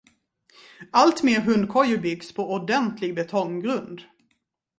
[0.91, 4.01] Alltmer hundkojor byggs på ordentlig betonggrund.